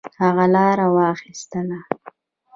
هغه 0.21 0.45
لار 0.53 0.77
واخیستله. 0.95 1.79